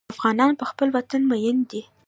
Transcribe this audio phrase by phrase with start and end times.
[0.13, 1.81] افغانان په خپل وطن مین دي.